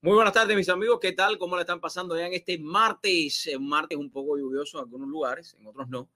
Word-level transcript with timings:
Muy 0.00 0.14
buenas 0.14 0.32
tardes, 0.32 0.56
mis 0.56 0.68
amigos. 0.68 1.00
¿Qué 1.02 1.10
tal? 1.10 1.38
¿Cómo 1.38 1.56
le 1.56 1.62
están 1.62 1.80
pasando 1.80 2.16
ya 2.16 2.28
en 2.28 2.32
este 2.32 2.56
martes? 2.56 3.50
Martes 3.58 3.98
un 3.98 4.12
poco 4.12 4.38
lluvioso 4.38 4.78
en 4.78 4.84
algunos 4.84 5.08
lugares, 5.08 5.56
en 5.58 5.66
otros 5.66 5.88
no. 5.88 6.08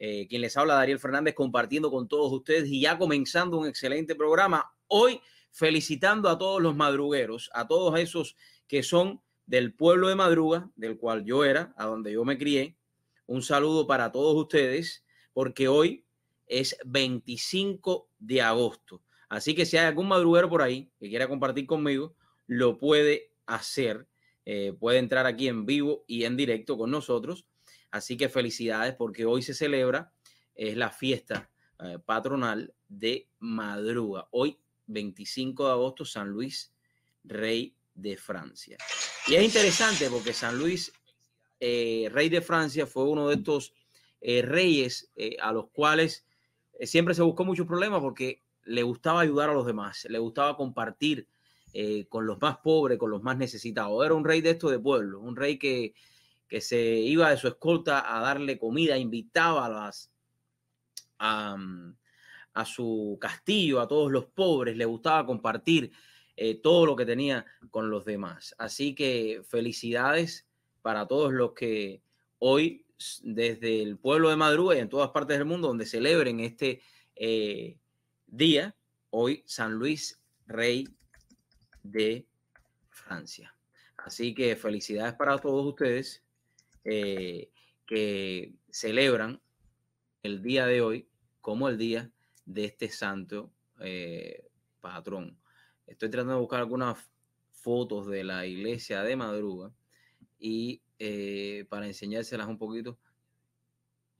Eh, 0.00 0.26
quien 0.28 0.42
les 0.42 0.56
habla, 0.56 0.74
Dariel 0.74 0.98
Fernández, 0.98 1.36
compartiendo 1.36 1.92
con 1.92 2.08
todos 2.08 2.32
ustedes 2.32 2.68
y 2.68 2.80
ya 2.80 2.98
comenzando 2.98 3.56
un 3.56 3.68
excelente 3.68 4.16
programa. 4.16 4.72
Hoy 4.88 5.20
felicitando 5.52 6.28
a 6.28 6.38
todos 6.38 6.60
los 6.60 6.74
madrugueros, 6.74 7.50
a 7.54 7.68
todos 7.68 7.96
esos 8.00 8.34
que 8.66 8.82
son 8.82 9.22
del 9.46 9.74
pueblo 9.74 10.08
de 10.08 10.16
Madruga, 10.16 10.68
del 10.74 10.98
cual 10.98 11.24
yo 11.24 11.44
era, 11.44 11.72
a 11.76 11.86
donde 11.86 12.10
yo 12.10 12.24
me 12.24 12.36
crié. 12.36 12.76
Un 13.26 13.42
saludo 13.42 13.86
para 13.86 14.10
todos 14.10 14.34
ustedes, 14.34 15.04
porque 15.32 15.68
hoy 15.68 16.04
es 16.48 16.76
25 16.84 18.08
de 18.18 18.42
agosto. 18.42 19.02
Así 19.28 19.54
que 19.54 19.66
si 19.66 19.76
hay 19.76 19.86
algún 19.86 20.08
madruguero 20.08 20.50
por 20.50 20.62
ahí 20.62 20.90
que 20.98 21.08
quiera 21.08 21.28
compartir 21.28 21.68
conmigo, 21.68 22.16
lo 22.50 22.78
puede 22.78 23.30
hacer. 23.46 24.08
Eh, 24.44 24.72
puede 24.72 24.98
entrar 24.98 25.24
aquí 25.24 25.46
en 25.46 25.66
vivo 25.66 26.04
y 26.08 26.24
en 26.24 26.36
directo 26.36 26.76
con 26.76 26.90
nosotros. 26.90 27.46
Así 27.92 28.16
que 28.16 28.28
felicidades 28.28 28.96
porque 28.96 29.24
hoy 29.24 29.42
se 29.42 29.54
celebra, 29.54 30.12
es 30.56 30.76
la 30.76 30.90
fiesta 30.90 31.48
eh, 31.78 31.98
patronal 32.04 32.74
de 32.88 33.28
Madruga. 33.38 34.26
Hoy, 34.32 34.58
25 34.88 35.66
de 35.66 35.70
agosto, 35.70 36.04
San 36.04 36.28
Luis, 36.28 36.74
rey 37.22 37.72
de 37.94 38.16
Francia. 38.16 38.76
Y 39.28 39.36
es 39.36 39.44
interesante 39.44 40.10
porque 40.10 40.32
San 40.32 40.58
Luis, 40.58 40.92
eh, 41.60 42.08
rey 42.10 42.28
de 42.28 42.40
Francia, 42.40 42.84
fue 42.84 43.04
uno 43.04 43.28
de 43.28 43.36
estos 43.36 43.74
reyes 44.20 45.10
a 45.40 45.50
los 45.50 45.70
cuales 45.70 46.26
siempre 46.82 47.14
se 47.14 47.22
buscó 47.22 47.42
muchos 47.42 47.66
problemas 47.66 48.00
porque 48.00 48.42
le 48.64 48.82
gustaba 48.82 49.20
ayudar 49.20 49.48
a 49.48 49.54
los 49.54 49.64
demás, 49.64 50.06
le 50.10 50.18
gustaba 50.18 50.58
compartir 50.58 51.26
eh, 51.72 52.06
con 52.08 52.26
los 52.26 52.40
más 52.40 52.58
pobres, 52.58 52.98
con 52.98 53.10
los 53.10 53.22
más 53.22 53.36
necesitados. 53.36 54.04
Era 54.04 54.14
un 54.14 54.24
rey 54.24 54.40
de 54.40 54.50
esto 54.50 54.68
de 54.70 54.78
pueblo, 54.78 55.20
un 55.20 55.36
rey 55.36 55.58
que, 55.58 55.94
que 56.48 56.60
se 56.60 56.80
iba 56.80 57.30
de 57.30 57.36
su 57.36 57.48
escolta 57.48 58.16
a 58.16 58.20
darle 58.20 58.58
comida, 58.58 58.98
invitaba 58.98 59.66
a, 59.66 59.92
a, 61.18 61.56
a 62.54 62.64
su 62.64 63.18
castillo, 63.20 63.80
a 63.80 63.88
todos 63.88 64.10
los 64.10 64.26
pobres, 64.26 64.76
le 64.76 64.84
gustaba 64.84 65.26
compartir 65.26 65.92
eh, 66.36 66.54
todo 66.54 66.86
lo 66.86 66.96
que 66.96 67.06
tenía 67.06 67.44
con 67.70 67.90
los 67.90 68.04
demás. 68.04 68.54
Así 68.58 68.94
que 68.94 69.42
felicidades 69.46 70.46
para 70.82 71.06
todos 71.06 71.32
los 71.32 71.52
que 71.52 72.02
hoy, 72.38 72.86
desde 73.22 73.82
el 73.82 73.98
pueblo 73.98 74.30
de 74.30 74.36
Madruga 74.36 74.74
y 74.74 74.78
en 74.78 74.88
todas 74.88 75.10
partes 75.10 75.36
del 75.38 75.46
mundo, 75.46 75.68
donde 75.68 75.86
celebren 75.86 76.40
este 76.40 76.80
eh, 77.14 77.78
día, 78.26 78.74
hoy 79.10 79.42
San 79.46 79.74
Luis, 79.74 80.20
rey 80.46 80.88
de 81.82 82.26
Francia. 82.88 83.54
Así 83.96 84.34
que 84.34 84.56
felicidades 84.56 85.14
para 85.14 85.38
todos 85.38 85.66
ustedes 85.66 86.22
eh, 86.84 87.50
que 87.86 88.54
celebran 88.70 89.40
el 90.22 90.42
día 90.42 90.66
de 90.66 90.80
hoy 90.80 91.08
como 91.40 91.68
el 91.68 91.78
día 91.78 92.10
de 92.44 92.64
este 92.64 92.88
santo 92.88 93.52
eh, 93.80 94.48
patrón. 94.80 95.38
Estoy 95.86 96.10
tratando 96.10 96.34
de 96.34 96.40
buscar 96.40 96.60
algunas 96.60 96.98
fotos 97.52 98.06
de 98.06 98.24
la 98.24 98.46
iglesia 98.46 99.02
de 99.02 99.16
Madruga 99.16 99.72
y 100.38 100.82
eh, 100.98 101.66
para 101.68 101.86
enseñárselas 101.86 102.48
un 102.48 102.58
poquito. 102.58 102.98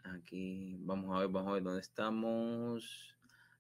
Aquí 0.04 0.76
vamos 0.80 1.14
a 1.16 1.20
ver, 1.20 1.28
vamos 1.28 1.50
a 1.50 1.54
ver 1.54 1.62
dónde 1.62 1.80
estamos. 1.80 3.16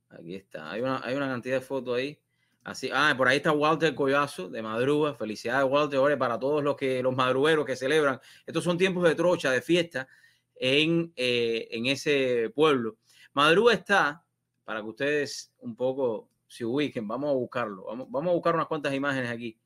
Aquí 0.08 0.34
está. 0.34 0.70
Hay 0.70 0.80
una, 0.80 1.00
hay 1.04 1.14
una 1.14 1.28
cantidad 1.28 1.56
de 1.56 1.60
fotos 1.60 1.96
ahí. 1.96 2.18
Así, 2.62 2.90
ah, 2.92 3.14
por 3.16 3.26
ahí 3.28 3.38
está 3.38 3.52
Walter 3.52 3.94
Collazo 3.94 4.48
de 4.48 4.62
Madruga. 4.62 5.14
Felicidades, 5.14 5.70
Walter, 5.70 6.18
para 6.18 6.38
todos 6.38 6.62
los 6.62 6.76
que 6.76 7.02
los 7.02 7.14
madrugueros 7.14 7.64
que 7.64 7.76
celebran. 7.76 8.20
Estos 8.46 8.64
son 8.64 8.76
tiempos 8.76 9.04
de 9.04 9.14
trocha, 9.14 9.50
de 9.50 9.62
fiesta 9.62 10.06
en, 10.54 11.12
eh, 11.16 11.68
en 11.70 11.86
ese 11.86 12.50
pueblo. 12.54 12.98
Madruga 13.32 13.72
está, 13.72 14.24
para 14.64 14.80
que 14.80 14.88
ustedes 14.88 15.52
un 15.58 15.74
poco 15.74 16.28
se 16.46 16.64
ubiquen, 16.64 17.06
vamos 17.08 17.30
a 17.30 17.34
buscarlo. 17.34 17.84
Vamos, 17.84 18.10
vamos 18.10 18.30
a 18.30 18.34
buscar 18.34 18.54
unas 18.54 18.66
cuantas 18.66 18.92
imágenes 18.92 19.30
aquí. 19.30 19.58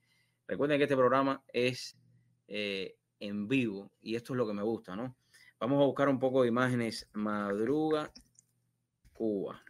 Recuerden 0.47 0.79
que 0.79 0.85
este 0.85 0.97
programa 0.97 1.43
es 1.53 1.97
eh, 2.47 2.97
en 3.19 3.49
vivo 3.49 3.91
y 4.03 4.17
esto 4.17 4.35
es 4.35 4.37
lo 4.37 4.47
que 4.47 4.53
me 4.53 4.63
gusta, 4.63 4.95
¿no? 4.95 5.17
Vamos 5.59 5.81
a 5.81 5.87
buscar 5.87 6.09
un 6.09 6.19
poco 6.19 6.43
de 6.43 6.49
imágenes. 6.49 7.09
Madruga, 7.15 8.13
Cuba. 9.15 9.63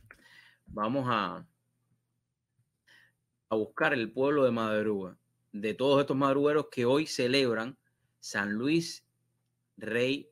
Vamos 0.67 1.07
a, 1.09 1.47
a 3.49 3.57
buscar 3.57 3.93
el 3.93 4.13
pueblo 4.13 4.45
de 4.45 4.51
Madruga, 4.51 5.19
de 5.53 5.75
todos 5.75 6.01
estos 6.01 6.17
madrugueros 6.17 6.67
que 6.71 6.85
hoy 6.85 7.07
celebran 7.07 7.79
San 8.21 8.53
Luis, 8.55 9.07
rey 9.77 10.31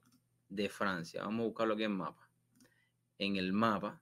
de 0.49 0.69
Francia. 0.69 1.23
Vamos 1.23 1.41
a 1.41 1.47
buscarlo 1.49 1.75
aquí 1.75 1.85
en 1.85 1.93
mapa. 1.93 2.29
En 3.19 3.37
el 3.37 3.53
mapa, 3.53 4.01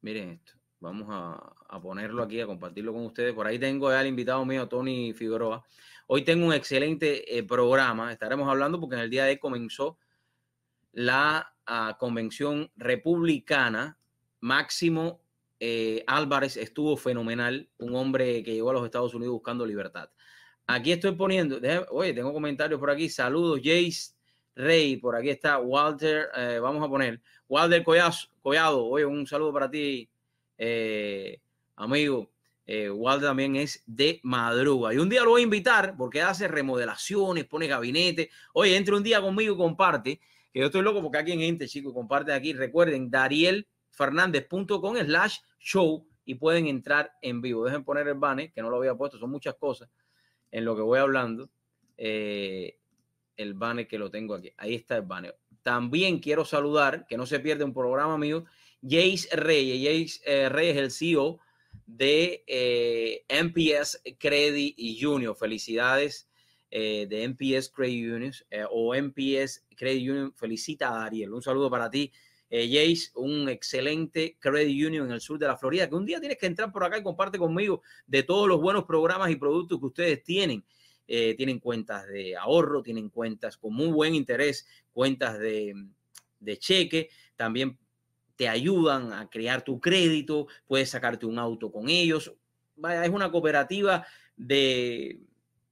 miren 0.00 0.30
esto. 0.30 0.52
Vamos 0.80 1.06
a, 1.10 1.80
ponerlo 1.80 2.24
aquí, 2.24 2.40
a 2.40 2.46
compartirlo 2.46 2.92
con 2.92 3.06
ustedes. 3.06 3.32
Por 3.34 3.46
ahí 3.46 3.56
tengo 3.56 3.88
al 3.88 4.06
invitado 4.06 4.44
mío, 4.44 4.68
Tony 4.68 5.12
Figueroa. 5.12 5.64
Hoy 6.08 6.24
tengo 6.24 6.44
un 6.44 6.52
excelente 6.52 7.38
eh, 7.38 7.44
programa. 7.44 8.12
Estaremos 8.12 8.48
hablando 8.48 8.80
porque 8.80 8.96
en 8.96 9.02
el 9.02 9.10
día 9.10 9.24
de 9.24 9.30
hoy 9.30 9.38
comenzó 9.38 9.96
la 10.90 11.54
ah, 11.66 11.96
convención 12.00 12.70
republicana 12.76 13.96
máximo 14.40 15.21
eh, 15.64 16.02
Álvarez 16.08 16.56
estuvo 16.56 16.96
fenomenal, 16.96 17.68
un 17.78 17.94
hombre 17.94 18.42
que 18.42 18.52
llegó 18.52 18.70
a 18.70 18.72
los 18.72 18.84
Estados 18.84 19.14
Unidos 19.14 19.34
buscando 19.34 19.64
libertad. 19.64 20.10
Aquí 20.66 20.90
estoy 20.90 21.12
poniendo, 21.12 21.60
oye, 21.90 22.12
tengo 22.12 22.32
comentarios 22.32 22.80
por 22.80 22.90
aquí, 22.90 23.08
saludos, 23.08 23.60
Jace 23.62 24.12
Rey, 24.56 24.96
por 24.96 25.14
aquí 25.14 25.30
está 25.30 25.60
Walter, 25.60 26.30
eh, 26.36 26.58
vamos 26.60 26.84
a 26.84 26.88
poner, 26.88 27.22
Walter 27.48 27.84
Collado, 28.42 28.84
oye, 28.86 29.04
un 29.04 29.24
saludo 29.24 29.52
para 29.52 29.70
ti, 29.70 30.10
eh, 30.58 31.40
amigo. 31.76 32.28
Walter 32.66 33.28
también 33.28 33.54
es 33.54 33.84
de 33.86 34.18
madruga. 34.24 34.94
Y 34.94 34.98
un 34.98 35.08
día 35.08 35.22
lo 35.22 35.30
voy 35.30 35.42
a 35.42 35.44
invitar 35.44 35.94
porque 35.96 36.22
hace 36.22 36.48
remodelaciones, 36.48 37.44
pone 37.44 37.66
gabinete. 37.66 38.30
Oye, 38.54 38.76
entre 38.76 38.96
un 38.96 39.02
día 39.02 39.20
conmigo, 39.20 39.56
comparte. 39.58 40.20
Que 40.52 40.60
yo 40.60 40.66
estoy 40.66 40.80
loco 40.80 41.02
porque 41.02 41.18
aquí 41.18 41.32
en 41.32 41.40
gente, 41.40 41.68
chicos, 41.68 41.92
comparte 41.92 42.32
aquí. 42.32 42.54
Recuerden, 42.54 43.10
Dariel 43.10 43.68
fernandez.com 43.92 44.96
slash 44.96 45.38
show 45.60 46.06
y 46.24 46.34
pueden 46.34 46.66
entrar 46.66 47.12
en 47.22 47.40
vivo. 47.40 47.64
Dejen 47.64 47.84
poner 47.84 48.08
el 48.08 48.14
banner, 48.14 48.52
que 48.52 48.62
no 48.62 48.70
lo 48.70 48.78
había 48.78 48.94
puesto, 48.94 49.18
son 49.18 49.30
muchas 49.30 49.54
cosas 49.54 49.88
en 50.50 50.64
lo 50.64 50.74
que 50.74 50.82
voy 50.82 50.98
hablando. 50.98 51.50
Eh, 51.96 52.78
el 53.36 53.54
banner 53.54 53.88
que 53.88 53.98
lo 53.98 54.10
tengo 54.10 54.34
aquí. 54.34 54.52
Ahí 54.56 54.74
está 54.74 54.96
el 54.96 55.02
banner. 55.02 55.36
También 55.62 56.18
quiero 56.18 56.44
saludar, 56.44 57.06
que 57.06 57.16
no 57.16 57.26
se 57.26 57.40
pierde 57.40 57.64
un 57.64 57.72
programa 57.72 58.18
mío, 58.18 58.44
Jace 58.82 59.28
Reyes. 59.32 59.80
Jace 59.80 60.44
eh, 60.44 60.48
Reyes 60.48 60.76
es 60.76 60.82
el 60.82 60.90
CEO 60.90 61.38
de 61.86 62.44
eh, 62.46 63.24
MPS 63.28 64.02
Credit 64.18 64.76
Junior. 65.00 65.36
Felicidades 65.36 66.28
de 66.70 67.28
MPS 67.28 67.68
Credit 67.68 68.14
Union 68.14 68.32
o 68.70 68.94
MPS 68.94 69.66
Credit 69.76 70.10
Union. 70.10 70.32
Felicita 70.34 70.88
a 70.88 71.04
Ariel. 71.04 71.34
Un 71.34 71.42
saludo 71.42 71.68
para 71.70 71.90
ti 71.90 72.10
eh, 72.54 72.68
Jace, 72.68 73.10
un 73.14 73.48
excelente 73.48 74.36
credit 74.38 74.86
union 74.86 75.06
en 75.06 75.12
el 75.12 75.22
sur 75.22 75.38
de 75.38 75.46
la 75.46 75.56
Florida, 75.56 75.88
que 75.88 75.94
un 75.94 76.04
día 76.04 76.20
tienes 76.20 76.36
que 76.36 76.44
entrar 76.44 76.70
por 76.70 76.84
acá 76.84 76.98
y 76.98 77.02
comparte 77.02 77.38
conmigo 77.38 77.80
de 78.06 78.24
todos 78.24 78.46
los 78.46 78.60
buenos 78.60 78.84
programas 78.84 79.30
y 79.30 79.36
productos 79.36 79.80
que 79.80 79.86
ustedes 79.86 80.22
tienen. 80.22 80.62
Eh, 81.08 81.34
tienen 81.34 81.60
cuentas 81.60 82.06
de 82.08 82.36
ahorro, 82.36 82.82
tienen 82.82 83.08
cuentas 83.08 83.56
con 83.56 83.72
muy 83.72 83.86
buen 83.86 84.14
interés, 84.14 84.66
cuentas 84.92 85.38
de, 85.38 85.72
cheque, 86.58 87.08
también 87.36 87.78
te 88.36 88.50
ayudan 88.50 89.14
a 89.14 89.30
crear 89.30 89.62
tu 89.62 89.80
crédito, 89.80 90.46
puedes 90.66 90.90
sacarte 90.90 91.24
un 91.24 91.38
auto 91.38 91.72
con 91.72 91.88
ellos. 91.88 92.34
Vaya, 92.76 93.02
es 93.02 93.10
una 93.10 93.30
cooperativa 93.30 94.06
de 94.36 95.22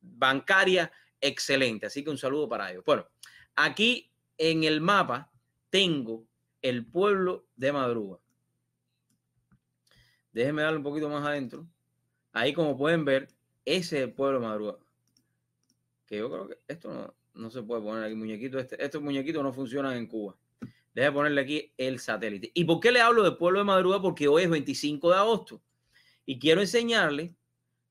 bancaria 0.00 0.90
excelente, 1.20 1.84
así 1.84 2.02
que 2.02 2.08
un 2.08 2.16
saludo 2.16 2.49
para 2.49 2.70
ellos. 2.70 2.84
Bueno, 2.87 3.06
aquí 3.54 4.10
en 4.38 4.64
el 4.64 4.81
mapa 4.81 5.31
tengo 5.69 6.29
el 6.62 6.86
pueblo 6.86 7.46
de 7.56 7.72
Madruga. 7.72 8.18
Déjenme 10.32 10.62
darle 10.62 10.78
un 10.78 10.84
poquito 10.84 11.08
más 11.08 11.26
adentro. 11.26 11.66
Ahí, 12.32 12.52
como 12.52 12.76
pueden 12.76 13.04
ver, 13.04 13.28
ese 13.64 13.98
es 13.98 14.04
el 14.04 14.12
pueblo 14.12 14.40
de 14.40 14.46
Madruga. 14.46 14.78
Que 16.06 16.18
yo 16.18 16.30
creo 16.30 16.48
que 16.48 16.58
esto 16.68 17.14
no, 17.34 17.50
se 17.50 17.62
puede 17.62 17.82
poner 17.82 18.04
aquí, 18.04 18.14
muñequito. 18.14 18.58
Este, 18.58 18.82
estos 18.82 19.02
muñequitos 19.02 19.42
no 19.42 19.52
funcionan 19.52 19.96
en 19.96 20.06
Cuba. 20.06 20.36
Déjenme 20.94 21.14
ponerle 21.14 21.40
aquí 21.40 21.72
el 21.76 21.98
satélite. 22.00 22.50
¿Y 22.54 22.64
por 22.64 22.80
qué 22.80 22.92
le 22.92 23.00
hablo 23.00 23.22
del 23.22 23.36
pueblo 23.36 23.60
de 23.60 23.64
Madruga? 23.64 24.00
Porque 24.00 24.28
hoy 24.28 24.44
es 24.44 24.50
25 24.50 25.10
de 25.10 25.16
agosto. 25.16 25.62
Y 26.26 26.38
quiero 26.38 26.60
enseñarle, 26.60 27.34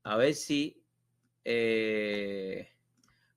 a 0.03 0.15
ver 0.17 0.33
si. 0.33 0.81
Eh, 1.43 2.69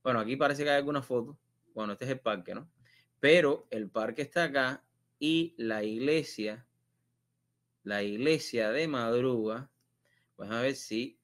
bueno, 0.02 0.20
aquí 0.20 0.37
parece 0.37 0.64
que 0.64 0.70
hay 0.70 0.76
alguna 0.76 1.02
foto. 1.02 1.38
Bueno, 1.75 1.94
este 1.94 2.05
es 2.05 2.11
el 2.11 2.20
parque, 2.20 2.55
¿no? 2.55 2.70
Pero 3.19 3.67
el 3.70 3.88
parque 3.88 4.23
está 4.23 4.44
acá 4.44 4.85
y 5.23 5.55
la 5.57 5.85
iglesia, 5.85 6.67
la 7.85 8.03
iglesia 8.03 8.73
de 8.73 8.89
madruga, 8.89 9.71
pues 10.35 10.51
a 10.51 10.61
ver 10.61 10.75
si 10.75 11.17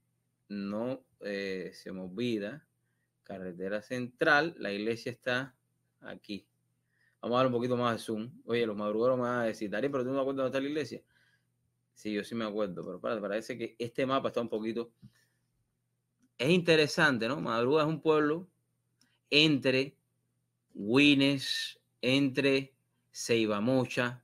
no 0.48 1.04
eh, 1.18 1.72
se 1.74 1.90
me 1.90 2.02
olvida. 2.02 2.64
Carretera 3.24 3.82
central, 3.82 4.54
la 4.60 4.70
iglesia 4.70 5.10
está 5.10 5.56
aquí. 5.98 6.46
Vamos 7.20 7.34
a 7.34 7.38
dar 7.38 7.46
un 7.46 7.52
poquito 7.54 7.76
más 7.76 7.96
de 7.96 7.98
zoom. 7.98 8.40
Oye, 8.44 8.64
los 8.66 8.76
madrugueros 8.76 9.16
me 9.16 9.24
van 9.24 9.40
a 9.40 9.44
decir, 9.46 9.68
Darío, 9.68 9.90
pero 9.90 10.04
tú 10.04 10.10
no 10.10 10.14
te 10.14 10.20
acuerdas 10.20 10.44
dónde 10.44 10.58
está 10.58 10.60
la 10.60 10.68
iglesia. 10.68 11.02
Sí, 11.92 12.12
yo 12.12 12.22
sí 12.22 12.36
me 12.36 12.44
acuerdo, 12.44 13.00
pero 13.02 13.20
parece 13.20 13.58
que 13.58 13.74
este 13.80 14.06
mapa 14.06 14.28
está 14.28 14.40
un 14.40 14.48
poquito. 14.48 14.92
Es 16.38 16.50
interesante, 16.50 17.26
¿no? 17.26 17.40
Madruga 17.40 17.82
es 17.82 17.88
un 17.88 18.00
pueblo 18.00 18.48
entre 19.28 19.98
Wines, 20.72 21.80
entre 22.00 22.77
Ceibamocha. 23.18 24.22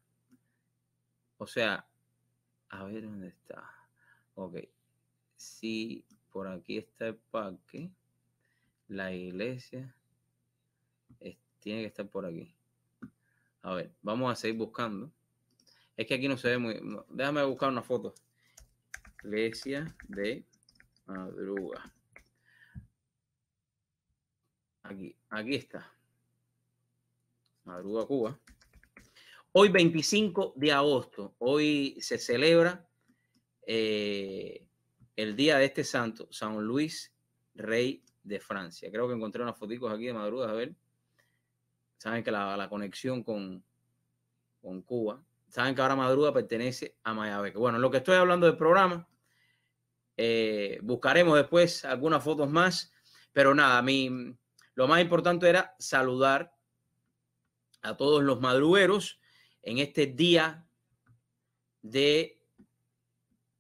O 1.39 1.49
sea, 1.49 1.85
a 2.69 2.85
ver 2.85 3.03
dónde 3.03 3.29
está. 3.29 3.69
Ok. 4.37 4.59
Sí, 5.35 6.05
por 6.31 6.47
aquí 6.47 6.79
está 6.79 7.09
el 7.09 7.17
parque. 7.17 7.91
La 8.87 9.13
iglesia. 9.13 9.93
tiene 11.59 11.81
que 11.81 11.87
estar 11.87 12.07
por 12.07 12.25
aquí. 12.25 12.55
A 13.63 13.75
ver, 13.75 13.93
vamos 14.01 14.31
a 14.31 14.37
seguir 14.37 14.59
buscando. 14.59 15.11
Es 15.97 16.07
que 16.07 16.15
aquí 16.15 16.29
no 16.29 16.37
se 16.37 16.51
ve 16.51 16.59
muy. 16.59 16.81
Déjame 17.09 17.43
buscar 17.45 17.71
una 17.71 17.83
foto. 17.83 18.15
Iglesia 19.25 19.93
de 20.07 20.45
Madruga. 21.07 21.93
Aquí, 24.85 25.17
aquí 25.31 25.55
está. 25.57 25.91
Madruga, 27.65 28.07
Cuba. 28.07 28.39
Hoy 29.57 29.69
25 29.69 30.55
de 30.57 30.73
agosto, 30.73 31.37
hoy 31.39 31.97
se 32.01 32.19
celebra 32.19 32.89
eh, 33.65 34.67
el 35.15 35.37
día 35.37 35.59
de 35.59 35.67
este 35.67 35.85
santo, 35.85 36.27
San 36.33 36.61
Luis, 36.61 37.15
rey 37.55 38.03
de 38.25 38.41
Francia. 38.41 38.91
Creo 38.91 39.07
que 39.07 39.15
encontré 39.15 39.43
unas 39.43 39.57
fotos 39.57 39.79
aquí 39.93 40.07
de 40.07 40.13
madruga, 40.13 40.51
a 40.51 40.55
ver 40.55 40.75
saben 42.05 42.23
que 42.23 42.31
la, 42.31 42.67
conexión 42.69 43.23
con, 43.23 43.65
con 44.61 44.83
Cuba, 44.83 45.25
saben 45.49 45.75
que 45.75 45.81
ahora 45.81 45.97
Madruga 45.97 46.35
pertenece 46.35 46.99
a 47.03 47.15
Mayabeque. 47.15 47.57
Bueno, 47.57 47.79
lo 47.79 47.91
que 47.91 47.97
estoy 47.97 48.17
hablando 48.17 48.45
del 48.45 48.59
programa, 48.59 49.09
eh, 50.17 50.79
buscaremos 50.83 51.35
después 51.37 51.83
algunas 51.85 52.23
fotos 52.23 52.51
más, 52.51 52.93
pero 53.33 53.55
nada, 53.55 53.81
mí 53.81 54.37
lo 54.75 54.87
más 54.87 55.01
importante 55.01 55.49
era 55.49 55.75
saludar 55.79 56.55
a 57.81 57.97
todos 57.97 58.23
los 58.23 58.41
madrugueros 58.41 59.19
en 59.65 59.79
este 59.79 60.07
día 60.07 60.67
de 61.83 62.39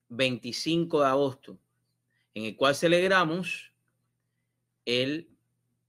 25 0.08 1.00
de 1.00 1.06
agosto, 1.06 1.58
en 2.34 2.44
el 2.44 2.56
cual 2.56 2.74
celebramos 2.74 3.72
el 4.84 5.30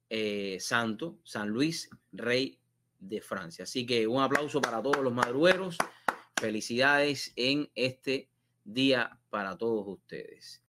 eh, 0.09 0.57
santo, 0.59 1.19
San 1.23 1.49
Luis, 1.49 1.89
rey 2.11 2.59
de 2.99 3.21
Francia. 3.21 3.63
Así 3.63 3.85
que 3.85 4.07
un 4.07 4.21
aplauso 4.21 4.61
para 4.61 4.81
todos 4.81 5.03
los 5.03 5.13
madrugueros. 5.13 5.77
Felicidades 6.35 7.33
en 7.35 7.69
este 7.75 8.29
día 8.63 9.19
para 9.29 9.57
todos 9.57 9.85
ustedes. 9.87 10.64